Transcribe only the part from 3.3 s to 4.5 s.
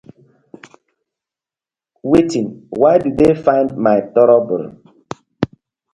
find my toro?